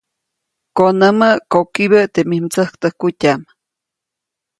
[0.77, 3.41] Konämä, kokibä teʼ mij mdsäktäjkutyaʼm.